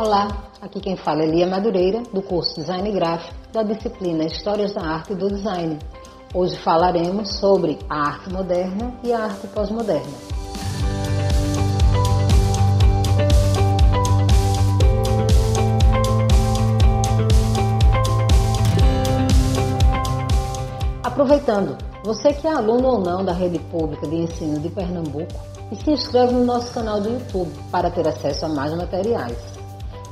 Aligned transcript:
Olá, 0.00 0.28
aqui 0.62 0.78
quem 0.78 0.96
fala 0.96 1.24
é 1.24 1.26
Lia 1.26 1.44
Madureira, 1.44 2.04
do 2.14 2.22
curso 2.22 2.54
Design 2.54 2.88
Gráfico 2.92 3.34
da 3.52 3.64
disciplina 3.64 4.26
Histórias 4.26 4.72
da 4.72 4.80
Arte 4.80 5.12
e 5.12 5.16
do 5.16 5.26
Design. 5.28 5.76
Hoje 6.32 6.56
falaremos 6.58 7.36
sobre 7.40 7.80
a 7.90 8.06
arte 8.06 8.32
moderna 8.32 8.94
e 9.02 9.12
a 9.12 9.24
arte 9.24 9.48
pós-moderna. 9.48 10.06
Aproveitando, 21.02 21.76
você 22.04 22.32
que 22.32 22.46
é 22.46 22.52
aluno 22.52 22.86
ou 22.86 23.00
não 23.00 23.24
da 23.24 23.32
rede 23.32 23.58
pública 23.58 24.06
de 24.06 24.14
ensino 24.14 24.60
de 24.60 24.68
Pernambuco, 24.68 25.26
e 25.72 25.76
se 25.76 25.90
inscreve 25.90 26.34
no 26.34 26.44
nosso 26.44 26.72
canal 26.72 27.00
do 27.00 27.10
YouTube 27.10 27.50
para 27.72 27.90
ter 27.90 28.06
acesso 28.06 28.46
a 28.46 28.48
mais 28.48 28.72
materiais. 28.74 29.57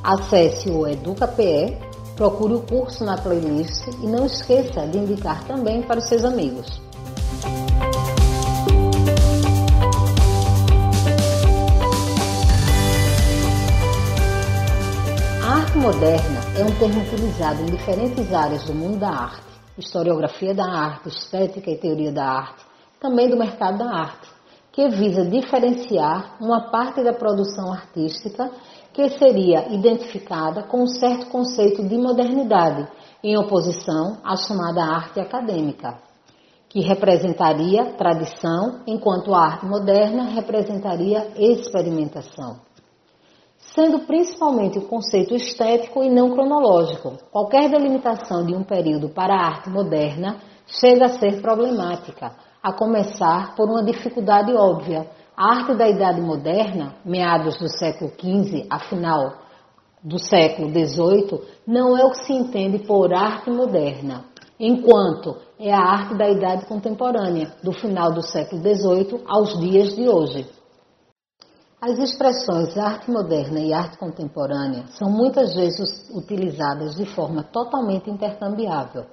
Acesse 0.07 0.71
o 0.71 0.87
EducaPE, 0.87 1.77
procure 2.15 2.55
o 2.55 2.61
curso 2.61 3.05
na 3.05 3.19
playlist 3.19 3.89
e 4.01 4.07
não 4.07 4.25
esqueça 4.25 4.87
de 4.87 4.99
indicar 4.99 5.43
também 5.49 5.83
para 5.83 5.99
os 5.99 6.09
seus 6.09 6.23
amigos. 6.23 6.81
A 15.43 15.55
arte 15.57 15.77
moderna 15.77 16.41
é 16.57 16.63
um 16.63 16.71
termo 16.79 17.03
utilizado 17.03 17.63
em 17.63 17.67
diferentes 17.67 18.33
áreas 18.33 18.63
do 18.63 18.73
mundo 18.73 19.01
da 19.01 19.11
arte, 19.11 19.43
historiografia 19.77 20.55
da 20.55 20.67
arte, 20.67 21.09
estética 21.09 21.69
e 21.69 21.79
teoria 21.79 22.13
da 22.13 22.25
arte, 22.25 22.65
também 23.01 23.29
do 23.29 23.37
mercado 23.37 23.79
da 23.79 23.91
arte, 23.91 24.36
que 24.77 24.91
visa 24.91 25.25
diferenciar 25.25 26.37
uma 26.39 26.71
parte 26.71 27.03
da 27.03 27.15
produção 27.15 27.73
artística 27.73 28.51
que 28.93 29.09
seria 29.09 29.73
identificada 29.73 30.65
com 30.65 30.83
um 30.83 30.87
certo 30.87 31.29
conceito 31.31 31.83
de 31.83 31.97
modernidade, 31.97 32.87
em 33.25 33.39
oposição 33.39 34.19
à 34.23 34.37
chamada 34.37 34.85
arte 34.85 35.19
acadêmica, 35.19 35.97
que 36.69 36.81
representaria 36.81 37.95
tradição, 37.95 38.83
enquanto 38.87 39.35
a 39.35 39.47
arte 39.47 39.65
moderna 39.65 40.25
representaria 40.25 41.27
experimentação. 41.39 42.59
Sendo 43.57 44.01
principalmente 44.01 44.79
o 44.79 44.87
conceito 44.87 45.35
estético 45.35 46.03
e 46.05 46.11
não 46.11 46.33
cronológico, 46.33 47.15
qualquer 47.33 47.71
delimitação 47.71 48.45
de 48.45 48.55
um 48.55 48.63
período 48.63 49.09
para 49.09 49.35
a 49.35 49.47
arte 49.47 49.71
moderna 49.71 50.37
chega 50.67 51.07
a 51.07 51.19
ser 51.19 51.41
problemática, 51.41 52.33
a 52.67 52.73
começar 52.73 53.55
por 53.55 53.71
uma 53.71 53.85
dificuldade 53.85 54.53
óbvia, 54.53 55.09
a 55.37 55.53
arte 55.53 55.77
da 55.77 55.89
Idade 55.89 56.21
Moderna, 56.21 56.97
meados 57.05 57.57
do 57.59 57.69
século 57.69 58.11
XV 58.11 58.67
a 58.69 58.81
final 58.81 59.35
do 60.03 60.19
século 60.19 60.69
XVIII, 60.71 61.43
não 61.65 61.97
é 61.97 62.05
o 62.05 62.11
que 62.11 62.25
se 62.25 62.33
entende 62.33 62.81
por 62.81 63.15
arte 63.15 63.51
moderna, 63.51 64.25
enquanto 64.59 65.37
é 65.61 65.73
a 65.73 65.79
arte 65.79 66.17
da 66.17 66.29
Idade 66.29 66.67
Contemporânea, 66.67 67.55
do 67.63 67.71
final 67.71 68.11
do 68.13 68.21
século 68.21 68.61
XVIII 68.61 69.23
aos 69.29 69.61
dias 69.61 69.95
de 69.95 70.09
hoje. 70.09 70.45
As 71.81 71.97
expressões 72.01 72.77
arte 72.77 73.09
moderna 73.09 73.61
e 73.61 73.73
arte 73.73 73.97
contemporânea 73.97 74.87
são 74.89 75.09
muitas 75.09 75.55
vezes 75.55 76.11
utilizadas 76.13 76.97
de 76.97 77.07
forma 77.07 77.45
totalmente 77.45 78.11
intercambiável 78.11 79.05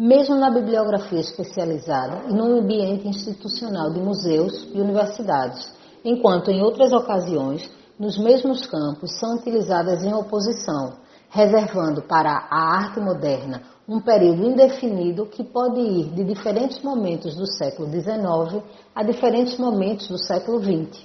mesmo 0.00 0.34
na 0.34 0.48
bibliografia 0.48 1.20
especializada 1.20 2.22
e 2.30 2.32
no 2.32 2.58
ambiente 2.58 3.06
institucional 3.06 3.92
de 3.92 4.00
museus 4.00 4.66
e 4.72 4.80
universidades, 4.80 5.70
enquanto 6.02 6.50
em 6.50 6.62
outras 6.62 6.90
ocasiões, 6.90 7.70
nos 7.98 8.16
mesmos 8.16 8.64
campos, 8.64 9.18
são 9.18 9.36
utilizadas 9.36 10.02
em 10.02 10.14
oposição, 10.14 10.94
reservando 11.28 12.00
para 12.00 12.30
a 12.50 12.78
arte 12.78 12.98
moderna 12.98 13.60
um 13.86 14.00
período 14.00 14.42
indefinido 14.42 15.26
que 15.26 15.44
pode 15.44 15.78
ir 15.78 16.04
de 16.14 16.24
diferentes 16.24 16.82
momentos 16.82 17.36
do 17.36 17.46
século 17.46 17.90
XIX 17.90 18.64
a 18.94 19.02
diferentes 19.02 19.58
momentos 19.58 20.08
do 20.08 20.16
século 20.16 20.60
XX. 20.60 21.04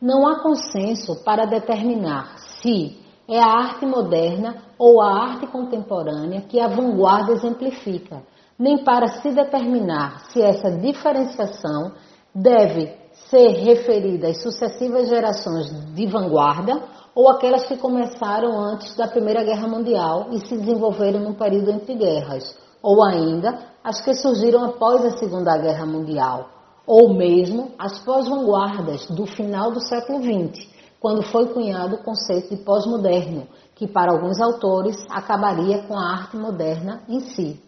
Não 0.00 0.26
há 0.26 0.40
consenso 0.40 1.22
para 1.22 1.44
determinar 1.44 2.38
se 2.62 2.96
é 3.30 3.38
a 3.38 3.46
arte 3.46 3.86
moderna 3.86 4.56
ou 4.76 5.00
a 5.00 5.06
arte 5.06 5.46
contemporânea 5.46 6.40
que 6.40 6.58
a 6.58 6.66
vanguarda 6.66 7.32
exemplifica, 7.32 8.22
nem 8.58 8.82
para 8.82 9.06
se 9.06 9.30
determinar 9.30 10.24
se 10.30 10.42
essa 10.42 10.68
diferenciação 10.68 11.92
deve 12.34 12.92
ser 13.30 13.50
referida 13.64 14.28
às 14.28 14.42
sucessivas 14.42 15.08
gerações 15.08 15.70
de 15.94 16.06
vanguarda 16.08 16.82
ou 17.14 17.30
aquelas 17.30 17.68
que 17.68 17.76
começaram 17.76 18.58
antes 18.58 18.96
da 18.96 19.06
Primeira 19.06 19.44
Guerra 19.44 19.68
Mundial 19.68 20.26
e 20.32 20.40
se 20.40 20.56
desenvolveram 20.56 21.20
no 21.20 21.34
período 21.34 21.70
entre 21.70 21.94
guerras, 21.94 22.56
ou 22.82 23.04
ainda 23.04 23.58
as 23.84 24.00
que 24.00 24.12
surgiram 24.14 24.64
após 24.64 25.04
a 25.04 25.18
Segunda 25.18 25.56
Guerra 25.56 25.86
Mundial, 25.86 26.48
ou 26.86 27.14
mesmo 27.14 27.72
as 27.78 28.00
pós-vanguardas 28.00 29.06
do 29.06 29.26
final 29.26 29.70
do 29.70 29.80
século 29.80 30.20
XX, 30.20 30.69
quando 31.00 31.22
foi 31.22 31.46
cunhado 31.46 31.96
o 31.96 32.02
conceito 32.02 32.54
de 32.54 32.62
pós-moderno, 32.62 33.48
que 33.74 33.88
para 33.88 34.12
alguns 34.12 34.38
autores 34.38 34.94
acabaria 35.08 35.82
com 35.84 35.98
a 35.98 36.12
arte 36.12 36.36
moderna 36.36 37.02
em 37.08 37.20
si. 37.20 37.58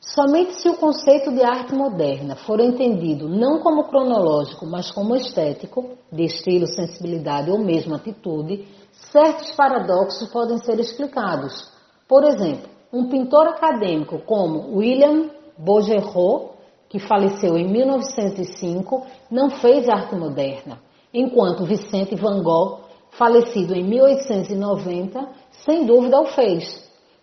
Somente 0.00 0.60
se 0.60 0.68
o 0.68 0.76
conceito 0.76 1.32
de 1.32 1.42
arte 1.42 1.74
moderna 1.74 2.36
for 2.36 2.60
entendido 2.60 3.28
não 3.28 3.58
como 3.58 3.84
cronológico, 3.84 4.64
mas 4.64 4.92
como 4.92 5.16
estético, 5.16 5.90
de 6.12 6.24
estilo, 6.24 6.68
sensibilidade 6.68 7.50
ou 7.50 7.58
mesmo 7.58 7.96
atitude, 7.96 8.68
certos 8.92 9.50
paradoxos 9.56 10.28
podem 10.28 10.58
ser 10.58 10.78
explicados. 10.78 11.68
Por 12.06 12.22
exemplo, 12.22 12.70
um 12.92 13.08
pintor 13.08 13.48
acadêmico 13.48 14.20
como 14.20 14.76
William 14.76 15.30
Bouguereau, 15.58 16.54
que 16.88 17.00
faleceu 17.00 17.58
em 17.58 17.66
1905, 17.66 19.04
não 19.30 19.50
fez 19.50 19.88
arte 19.88 20.14
moderna 20.14 20.78
enquanto 21.14 21.64
Vicente 21.64 22.16
Van 22.16 22.42
Gogh, 22.42 22.80
falecido 23.12 23.74
em 23.74 23.84
1890, 23.84 25.28
sem 25.64 25.86
dúvida 25.86 26.20
o 26.20 26.26
fez. 26.26 26.82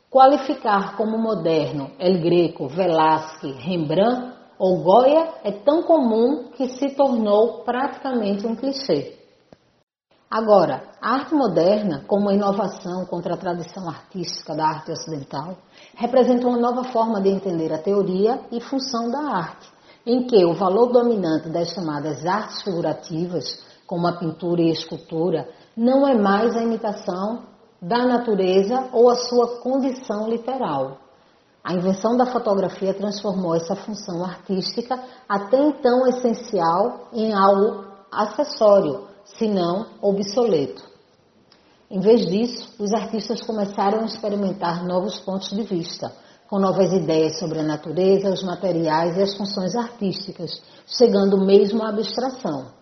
Qualificar 0.09 0.96
como 0.96 1.18
moderno 1.18 1.91
El 2.00 2.22
Greco, 2.22 2.68
Velázquez, 2.68 3.56
Rembrandt 3.57 4.34
ou 4.57 4.81
Goya 4.81 5.34
é 5.44 5.51
tão 5.51 5.84
comum 5.84 6.50
que 6.56 6.69
se 6.69 6.96
tornou 6.96 7.63
praticamente 7.63 8.47
um 8.47 8.56
clichê. 8.56 9.18
Agora, 10.30 10.84
a 11.01 11.16
arte 11.16 11.34
moderna, 11.34 12.06
como 12.07 12.24
uma 12.24 12.34
inovação 12.34 13.06
contra 13.06 13.34
a 13.34 13.38
tradição 13.38 13.90
artística 13.90 14.56
da 14.56 14.66
arte 14.66 14.91
ocidental, 14.91 15.57
representa 15.96 16.47
uma 16.47 16.57
nova 16.57 16.85
forma 16.85 17.19
de 17.19 17.30
entender 17.30 17.74
a 17.74 17.81
teoria 17.81 18.40
e 18.50 18.62
função 18.62 19.12
da 19.12 19.19
arte, 19.19 19.68
em 20.06 20.25
que 20.28 20.46
o 20.46 20.53
valor 20.53 20.91
dominante 20.91 21.50
das 21.50 21.74
chamadas 21.74 22.25
artes 22.25 22.62
figurativas 22.62 23.70
como 23.91 24.07
a 24.07 24.13
pintura 24.13 24.62
e 24.62 24.69
a 24.69 24.72
escultura, 24.72 25.50
não 25.75 26.07
é 26.07 26.16
mais 26.16 26.56
a 26.56 26.63
imitação 26.63 27.41
da 27.81 28.06
natureza 28.06 28.88
ou 28.94 29.09
a 29.09 29.16
sua 29.16 29.59
condição 29.59 30.29
literal. 30.29 31.00
A 31.62 31.74
invenção 31.74 32.16
da 32.16 32.25
fotografia 32.25 32.94
transformou 32.94 33.53
essa 33.53 33.75
função 33.75 34.24
artística, 34.24 34.97
até 35.28 35.62
então 35.62 36.07
essencial, 36.07 37.09
em 37.12 37.34
algo 37.34 37.84
acessório, 38.09 39.09
se 39.25 39.50
não 39.50 39.88
obsoleto. 40.01 40.81
Em 41.90 42.00
vez 42.00 42.25
disso, 42.28 42.74
os 42.80 42.94
artistas 42.94 43.41
começaram 43.41 44.03
a 44.03 44.06
experimentar 44.06 44.85
novos 44.85 45.19
pontos 45.19 45.50
de 45.50 45.63
vista, 45.63 46.13
com 46.50 46.59
novas 46.59 46.94
ideias 46.94 47.38
sobre 47.38 47.59
a 47.59 47.63
natureza, 47.63 48.31
os 48.31 48.41
materiais 48.41 49.18
e 49.18 49.22
as 49.22 49.35
funções 49.35 49.75
artísticas, 49.75 50.62
chegando 50.85 51.46
mesmo 51.46 51.84
à 51.84 51.90
abstração. 51.90 52.80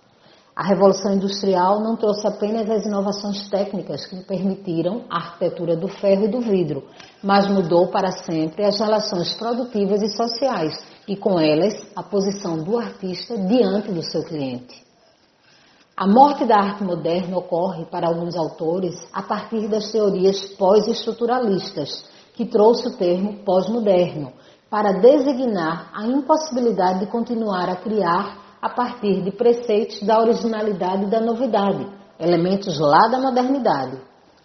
A 0.60 0.64
Revolução 0.68 1.14
Industrial 1.14 1.80
não 1.80 1.96
trouxe 1.96 2.28
apenas 2.28 2.70
as 2.70 2.86
inovações 2.86 3.48
técnicas 3.48 4.06
que 4.06 4.22
permitiram 4.26 5.06
a 5.10 5.16
arquitetura 5.16 5.78
do 5.78 5.88
ferro 5.88 6.26
e 6.26 6.28
do 6.28 6.42
vidro, 6.42 6.84
mas 7.24 7.50
mudou 7.50 7.88
para 7.88 8.12
sempre 8.12 8.66
as 8.66 8.78
relações 8.78 9.34
produtivas 9.36 10.02
e 10.02 10.10
sociais 10.10 10.78
e, 11.08 11.16
com 11.16 11.40
elas, 11.40 11.74
a 11.96 12.04
posição 12.04 12.62
do 12.62 12.78
artista 12.78 13.38
diante 13.38 13.90
do 13.90 14.02
seu 14.02 14.22
cliente. 14.22 14.84
A 15.96 16.06
morte 16.06 16.46
da 16.46 16.58
arte 16.58 16.84
moderna 16.84 17.38
ocorre, 17.38 17.86
para 17.86 18.10
alguns 18.10 18.36
autores, 18.36 18.96
a 19.14 19.24
partir 19.24 19.66
das 19.70 19.90
teorias 19.94 20.44
pós-estruturalistas, 20.58 22.04
que 22.34 22.46
trouxe 22.46 22.86
o 22.90 22.98
termo 22.98 23.46
pós-moderno, 23.46 24.34
para 24.70 25.00
designar 25.00 25.90
a 25.94 26.06
impossibilidade 26.06 27.00
de 27.00 27.06
continuar 27.06 27.70
a 27.70 27.78
criar 27.78 28.49
a 28.62 28.70
partir 28.70 29.22
de 29.22 29.32
preceitos 29.32 30.02
da 30.04 30.20
originalidade 30.20 31.06
e 31.06 31.10
da 31.10 31.22
novidade, 31.22 31.88
elementos 32.20 32.80
lá 32.80 33.08
da 33.08 33.20
modernidade. 33.20 34.02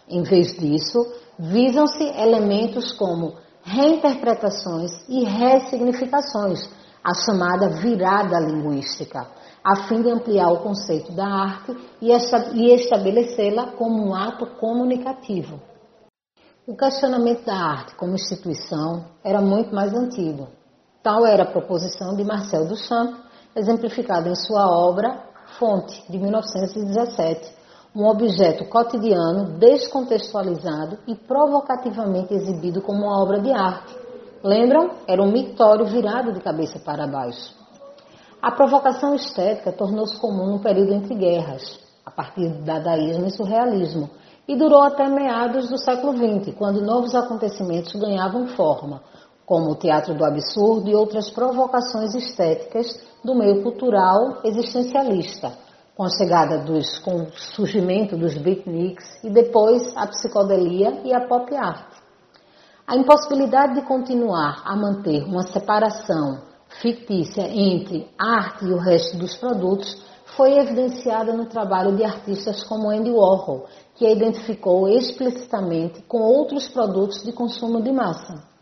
Em 0.07 0.23
vez 0.23 0.57
disso, 0.57 1.05
visam-se 1.37 2.03
elementos 2.03 2.93
como 2.93 3.33
reinterpretações 3.63 4.91
e 5.09 5.23
ressignificações, 5.23 6.69
a 7.03 7.13
chamada 7.13 7.69
virada 7.81 8.39
linguística, 8.39 9.27
a 9.63 9.87
fim 9.87 10.01
de 10.01 10.11
ampliar 10.11 10.51
o 10.51 10.59
conceito 10.59 11.11
da 11.11 11.25
arte 11.25 11.75
e 11.99 12.73
estabelecê-la 12.73 13.71
como 13.71 14.07
um 14.07 14.13
ato 14.13 14.45
comunicativo. 14.59 15.59
O 16.67 16.75
questionamento 16.75 17.45
da 17.45 17.55
arte 17.55 17.95
como 17.95 18.13
instituição 18.13 19.05
era 19.23 19.41
muito 19.41 19.73
mais 19.73 19.93
antigo. 19.93 20.47
Tal 21.03 21.25
era 21.25 21.43
a 21.43 21.51
proposição 21.51 22.15
de 22.15 22.23
Marcel 22.23 22.67
Duchamp, 22.67 23.24
exemplificada 23.55 24.29
em 24.29 24.35
sua 24.35 24.69
obra 24.69 25.23
Fonte, 25.57 26.03
de 26.09 26.17
1917, 26.17 27.55
um 27.95 28.05
objeto 28.07 28.65
cotidiano 28.65 29.57
descontextualizado 29.57 30.97
e 31.07 31.15
provocativamente 31.15 32.33
exibido 32.33 32.81
como 32.81 33.05
uma 33.05 33.21
obra 33.21 33.39
de 33.39 33.53
arte. 33.53 33.95
Lembram? 34.43 34.91
Era 35.07 35.21
um 35.21 35.31
mictório 35.31 35.85
virado 35.85 36.33
de 36.33 36.41
cabeça 36.41 36.77
para 36.79 37.07
baixo. 37.07 37.55
A 38.41 38.51
provocação 38.51 39.15
estética 39.15 39.71
tornou-se 39.71 40.19
comum 40.19 40.51
no 40.51 40.59
período 40.59 40.93
entre 40.93 41.15
guerras, 41.15 41.79
a 42.05 42.11
partir 42.11 42.49
do 42.49 42.63
dadaísmo 42.63 43.27
e 43.27 43.31
surrealismo, 43.31 44.09
e 44.47 44.55
durou 44.55 44.83
até 44.83 45.07
meados 45.07 45.69
do 45.69 45.77
século 45.77 46.13
XX, 46.15 46.53
quando 46.55 46.81
novos 46.81 47.15
acontecimentos 47.15 47.95
ganhavam 47.95 48.45
forma, 48.47 49.01
como 49.45 49.71
o 49.71 49.75
teatro 49.75 50.15
do 50.15 50.25
absurdo 50.25 50.89
e 50.89 50.95
outras 50.95 51.29
provocações 51.29 52.15
estéticas 52.15 52.99
do 53.23 53.35
meio 53.35 53.61
cultural 53.61 54.41
existencialista, 54.43 55.53
com 55.95 56.03
a 56.03 56.09
chegada 56.09 56.59
dos, 56.59 56.99
com 56.99 57.23
o 57.23 57.31
surgimento 57.31 58.17
dos 58.17 58.35
beatniks 58.37 59.23
e 59.23 59.29
depois 59.29 59.95
a 59.95 60.07
psicodelia 60.07 61.01
e 61.03 61.13
a 61.13 61.27
pop 61.27 61.55
art. 61.55 61.93
A 62.87 62.95
impossibilidade 62.95 63.75
de 63.75 63.81
continuar 63.81 64.61
a 64.65 64.75
manter 64.75 65.23
uma 65.23 65.43
separação 65.43 66.41
fictícia 66.81 67.47
entre 67.47 68.07
arte 68.19 68.65
e 68.65 68.73
o 68.73 68.77
resto 68.77 69.17
dos 69.17 69.35
produtos 69.35 70.03
foi 70.35 70.57
evidenciada 70.57 71.33
no 71.33 71.45
trabalho 71.45 71.95
de 71.95 72.03
artistas 72.03 72.63
como 72.63 72.89
Andy 72.89 73.11
Warhol, 73.11 73.65
que 73.95 74.05
a 74.05 74.11
identificou 74.11 74.87
explicitamente 74.89 76.01
com 76.03 76.19
outros 76.19 76.67
produtos 76.67 77.23
de 77.23 77.31
consumo 77.31 77.81
de 77.81 77.91
massa. 77.91 78.54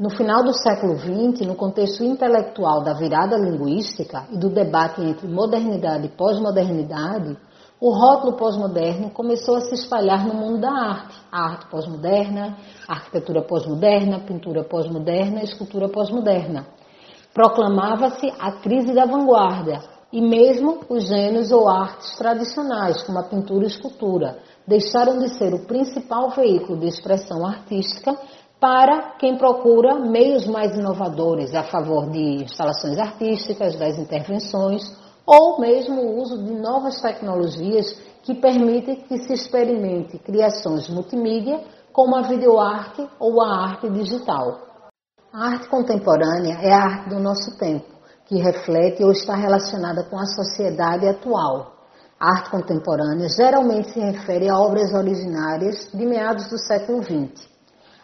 No 0.00 0.08
final 0.08 0.42
do 0.42 0.54
século 0.54 0.96
XX, 0.96 1.46
no 1.46 1.54
contexto 1.54 2.02
intelectual 2.02 2.82
da 2.82 2.94
virada 2.94 3.36
linguística 3.36 4.24
e 4.32 4.38
do 4.38 4.48
debate 4.48 5.02
entre 5.02 5.28
modernidade 5.28 6.06
e 6.06 6.08
pós-modernidade, 6.08 7.36
o 7.78 7.92
rótulo 7.92 8.34
pós-moderno 8.34 9.10
começou 9.10 9.56
a 9.56 9.60
se 9.60 9.74
espalhar 9.74 10.26
no 10.26 10.32
mundo 10.32 10.58
da 10.58 10.72
arte. 10.72 11.20
A 11.30 11.50
arte 11.50 11.66
pós-moderna, 11.66 12.56
arquitetura 12.88 13.42
pós-moderna, 13.42 14.20
pintura 14.20 14.64
pós-moderna, 14.64 15.42
escultura 15.42 15.86
pós-moderna. 15.86 16.66
Proclamava-se 17.34 18.32
a 18.40 18.52
crise 18.52 18.94
da 18.94 19.04
vanguarda 19.04 19.82
e 20.10 20.22
mesmo 20.22 20.80
os 20.88 21.08
gêneros 21.08 21.52
ou 21.52 21.68
artes 21.68 22.16
tradicionais, 22.16 23.02
como 23.02 23.18
a 23.18 23.24
pintura 23.24 23.64
e 23.64 23.66
a 23.66 23.68
escultura, 23.68 24.38
deixaram 24.66 25.18
de 25.18 25.28
ser 25.36 25.52
o 25.52 25.66
principal 25.66 26.30
veículo 26.30 26.80
de 26.80 26.88
expressão 26.88 27.46
artística 27.46 28.16
para 28.60 29.12
quem 29.18 29.38
procura 29.38 29.98
meios 29.98 30.46
mais 30.46 30.76
inovadores 30.76 31.54
a 31.54 31.62
favor 31.62 32.10
de 32.10 32.44
instalações 32.44 32.98
artísticas, 32.98 33.74
das 33.76 33.98
intervenções 33.98 34.82
ou 35.26 35.58
mesmo 35.58 36.02
o 36.02 36.20
uso 36.20 36.44
de 36.44 36.52
novas 36.52 37.00
tecnologias 37.00 37.86
que 38.22 38.34
permitem 38.34 38.96
que 38.96 39.16
se 39.16 39.32
experimente 39.32 40.18
criações 40.18 40.90
multimídia 40.90 41.64
como 41.90 42.16
a 42.16 42.22
videoarte 42.22 43.08
ou 43.18 43.40
a 43.40 43.64
arte 43.64 43.88
digital. 43.88 44.60
A 45.32 45.52
arte 45.52 45.68
contemporânea 45.68 46.58
é 46.60 46.72
a 46.72 46.82
arte 46.82 47.08
do 47.08 47.18
nosso 47.18 47.56
tempo, 47.56 47.86
que 48.26 48.36
reflete 48.36 49.02
ou 49.02 49.10
está 49.10 49.36
relacionada 49.36 50.04
com 50.04 50.18
a 50.18 50.26
sociedade 50.26 51.08
atual. 51.08 51.76
A 52.18 52.36
arte 52.36 52.50
contemporânea 52.50 53.28
geralmente 53.28 53.92
se 53.92 54.00
refere 54.00 54.50
a 54.50 54.58
obras 54.58 54.92
originárias 54.92 55.88
de 55.94 56.04
meados 56.04 56.50
do 56.50 56.58
século 56.58 57.02
XX. 57.02 57.48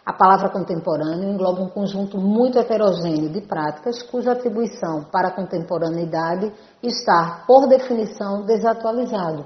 A 0.07 0.13
palavra 0.13 0.47
contemporâneo 0.47 1.29
engloba 1.29 1.61
um 1.61 1.67
conjunto 1.67 2.17
muito 2.17 2.57
heterogêneo 2.57 3.29
de 3.29 3.41
práticas 3.41 4.01
cuja 4.03 4.31
atribuição 4.31 5.03
para 5.11 5.27
a 5.27 5.31
contemporaneidade 5.31 6.49
está, 6.81 7.43
por 7.45 7.67
definição, 7.67 8.45
desatualizado. 8.45 9.45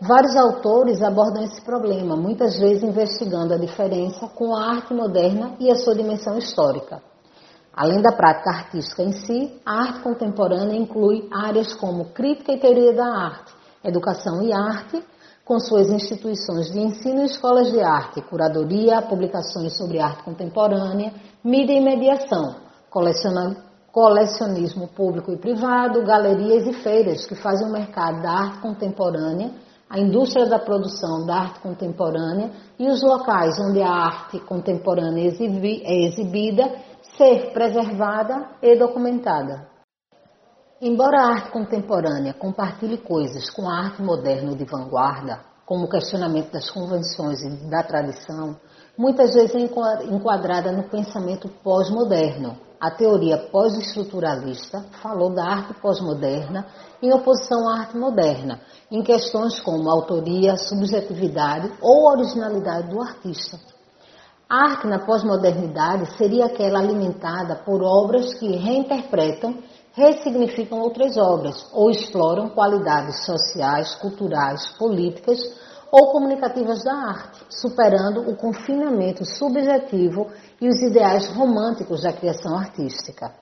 Vários 0.00 0.34
autores 0.36 1.02
abordam 1.02 1.42
esse 1.42 1.60
problema, 1.60 2.16
muitas 2.16 2.58
vezes 2.58 2.82
investigando 2.82 3.52
a 3.52 3.58
diferença 3.58 4.26
com 4.28 4.56
a 4.56 4.70
arte 4.70 4.94
moderna 4.94 5.54
e 5.60 5.70
a 5.70 5.74
sua 5.74 5.94
dimensão 5.94 6.38
histórica. 6.38 7.02
Além 7.70 8.00
da 8.00 8.16
prática 8.16 8.52
artística 8.52 9.02
em 9.02 9.12
si, 9.12 9.60
a 9.66 9.82
arte 9.82 10.00
contemporânea 10.00 10.78
inclui 10.78 11.28
áreas 11.30 11.74
como 11.74 12.06
crítica 12.06 12.52
e 12.52 12.58
teoria 12.58 12.94
da 12.94 13.04
arte, 13.04 13.52
educação 13.84 14.42
e 14.42 14.50
arte, 14.50 15.04
com 15.50 15.58
suas 15.58 15.90
instituições 15.90 16.70
de 16.70 16.78
ensino 16.78 17.24
escolas 17.24 17.72
de 17.72 17.80
arte, 17.80 18.22
curadoria, 18.22 19.02
publicações 19.02 19.76
sobre 19.76 19.98
arte 19.98 20.22
contemporânea, 20.22 21.12
mídia 21.42 21.72
e 21.72 21.80
mediação, 21.80 22.54
colecionismo 23.90 24.86
público 24.94 25.32
e 25.32 25.36
privado, 25.36 26.04
galerias 26.04 26.68
e 26.68 26.72
feiras 26.72 27.26
que 27.26 27.34
fazem 27.34 27.66
o 27.66 27.72
mercado 27.72 28.22
da 28.22 28.30
arte 28.30 28.60
contemporânea, 28.60 29.50
a 29.90 29.98
indústria 29.98 30.46
da 30.46 30.60
produção 30.60 31.26
da 31.26 31.34
arte 31.34 31.58
contemporânea 31.58 32.52
e 32.78 32.88
os 32.88 33.02
locais 33.02 33.58
onde 33.58 33.82
a 33.82 33.90
arte 33.90 34.38
contemporânea 34.38 35.24
é 35.24 36.04
exibida 36.06 36.76
ser 37.16 37.52
preservada 37.52 38.50
e 38.62 38.78
documentada. 38.78 39.69
Embora 40.82 41.18
a 41.20 41.26
arte 41.34 41.50
contemporânea 41.50 42.32
compartilhe 42.32 42.96
coisas 42.96 43.50
com 43.50 43.68
a 43.68 43.84
arte 43.84 44.00
moderna 44.00 44.52
ou 44.52 44.56
de 44.56 44.64
vanguarda, 44.64 45.40
como 45.66 45.84
o 45.84 45.90
questionamento 45.90 46.50
das 46.52 46.70
convenções 46.70 47.42
e 47.42 47.50
da 47.68 47.82
tradição, 47.82 48.56
muitas 48.96 49.34
vezes 49.34 49.54
é 49.54 50.04
enquadrada 50.10 50.72
no 50.72 50.84
pensamento 50.84 51.50
pós-moderno. 51.62 52.56
A 52.80 52.90
teoria 52.90 53.36
pós-estruturalista 53.52 54.82
falou 55.02 55.34
da 55.34 55.44
arte 55.44 55.74
pós-moderna 55.82 56.64
em 57.02 57.12
oposição 57.12 57.68
à 57.68 57.80
arte 57.80 57.98
moderna, 57.98 58.58
em 58.90 59.02
questões 59.02 59.60
como 59.60 59.90
autoria, 59.90 60.56
subjetividade 60.56 61.70
ou 61.82 62.10
originalidade 62.10 62.88
do 62.88 63.02
artista. 63.02 63.58
A 64.48 64.70
arte 64.70 64.86
na 64.86 64.98
pós-modernidade 65.00 66.16
seria 66.16 66.46
aquela 66.46 66.78
alimentada 66.78 67.56
por 67.66 67.82
obras 67.82 68.32
que 68.32 68.56
reinterpretam 68.56 69.58
ressignificam 69.92 70.78
outras 70.80 71.16
obras 71.16 71.66
ou 71.72 71.90
exploram 71.90 72.48
qualidades 72.50 73.24
sociais, 73.24 73.94
culturais, 73.96 74.66
políticas 74.78 75.38
ou 75.90 76.12
comunicativas 76.12 76.84
da 76.84 76.94
arte, 76.94 77.44
superando 77.48 78.30
o 78.30 78.36
confinamento 78.36 79.24
subjetivo 79.24 80.28
e 80.60 80.68
os 80.68 80.80
ideais 80.82 81.28
românticos 81.30 82.02
da 82.02 82.12
criação 82.12 82.56
artística. 82.56 83.32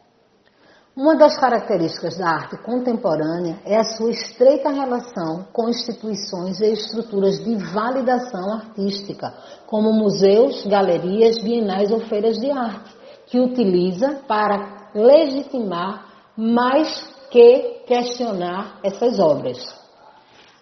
Uma 0.97 1.15
das 1.15 1.39
características 1.39 2.19
da 2.19 2.29
arte 2.29 2.57
contemporânea 2.65 3.61
é 3.65 3.77
a 3.77 3.85
sua 3.85 4.11
estreita 4.11 4.71
relação 4.71 5.47
com 5.53 5.69
instituições 5.69 6.61
e 6.61 6.73
estruturas 6.73 7.39
de 7.39 7.55
validação 7.73 8.55
artística, 8.55 9.33
como 9.67 9.93
museus, 9.93 10.67
galerias, 10.67 11.39
bienais 11.41 11.93
ou 11.93 12.01
feiras 12.01 12.37
de 12.39 12.51
arte, 12.51 12.91
que 13.27 13.39
utiliza 13.39 14.23
para 14.27 14.91
legitimar 14.93 16.08
mais 16.41 17.05
que 17.33 17.83
questionar 17.85 18.79
essas 18.85 19.19
obras. 19.19 19.59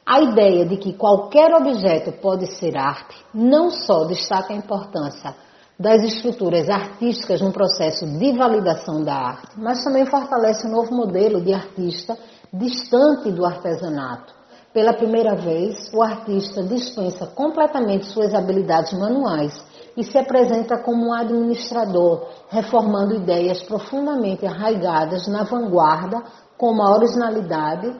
A 0.06 0.22
ideia 0.22 0.64
de 0.64 0.78
que 0.78 0.94
qualquer 0.94 1.52
objeto 1.52 2.12
pode 2.12 2.46
ser 2.56 2.78
arte 2.78 3.14
não 3.34 3.70
só 3.70 4.06
destaca 4.06 4.54
a 4.54 4.56
importância 4.56 5.34
das 5.78 6.02
estruturas 6.02 6.70
artísticas 6.70 7.42
no 7.42 7.52
processo 7.52 8.06
de 8.06 8.32
validação 8.32 9.04
da 9.04 9.14
arte, 9.14 9.60
mas 9.60 9.84
também 9.84 10.06
fortalece 10.06 10.66
um 10.66 10.70
novo 10.70 10.94
modelo 10.94 11.42
de 11.42 11.52
artista 11.52 12.16
distante 12.50 13.30
do 13.30 13.44
artesanato. 13.44 14.34
Pela 14.76 14.92
primeira 14.92 15.34
vez, 15.34 15.90
o 15.90 16.02
artista 16.02 16.62
dispensa 16.62 17.26
completamente 17.28 18.04
suas 18.12 18.34
habilidades 18.34 18.92
manuais 18.92 19.58
e 19.96 20.04
se 20.04 20.18
apresenta 20.18 20.76
como 20.76 21.06
um 21.06 21.14
administrador, 21.14 22.26
reformando 22.50 23.14
ideias 23.14 23.62
profundamente 23.62 24.44
arraigadas 24.44 25.26
na 25.28 25.44
vanguarda, 25.44 26.22
com 26.58 26.78
a 26.82 26.94
originalidade, 26.94 27.90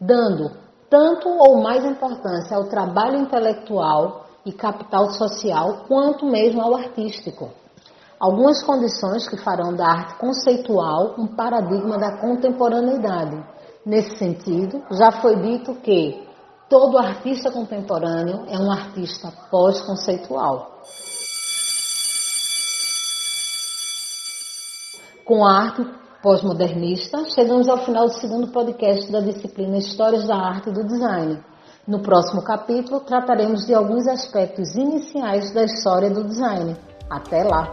dando 0.00 0.52
tanto 0.88 1.28
ou 1.28 1.60
mais 1.60 1.84
importância 1.84 2.56
ao 2.56 2.68
trabalho 2.68 3.18
intelectual 3.18 4.26
e 4.46 4.52
capital 4.52 5.10
social, 5.10 5.84
quanto 5.88 6.24
mesmo 6.24 6.62
ao 6.62 6.76
artístico. 6.76 7.50
Algumas 8.20 8.62
condições 8.62 9.28
que 9.28 9.36
farão 9.36 9.74
da 9.74 9.84
arte 9.84 10.14
conceitual 10.14 11.16
um 11.18 11.26
paradigma 11.26 11.98
da 11.98 12.18
contemporaneidade. 12.18 13.59
Nesse 13.84 14.16
sentido, 14.18 14.82
já 14.90 15.10
foi 15.10 15.36
dito 15.36 15.74
que 15.76 16.28
todo 16.68 16.98
artista 16.98 17.50
contemporâneo 17.50 18.44
é 18.46 18.58
um 18.58 18.70
artista 18.70 19.32
pós-conceitual. 19.50 20.82
Com 25.24 25.46
a 25.46 25.52
arte 25.52 25.86
pós-modernista, 26.22 27.24
chegamos 27.34 27.68
ao 27.68 27.78
final 27.78 28.06
do 28.06 28.14
segundo 28.14 28.48
podcast 28.48 29.10
da 29.10 29.20
disciplina 29.20 29.78
Histórias 29.78 30.26
da 30.26 30.36
Arte 30.36 30.68
e 30.68 30.72
do 30.72 30.84
Design. 30.84 31.42
No 31.88 32.02
próximo 32.02 32.42
capítulo, 32.42 33.00
trataremos 33.00 33.66
de 33.66 33.72
alguns 33.72 34.06
aspectos 34.06 34.74
iniciais 34.74 35.54
da 35.54 35.64
história 35.64 36.10
do 36.10 36.24
design. 36.24 36.76
Até 37.08 37.44
lá! 37.44 37.72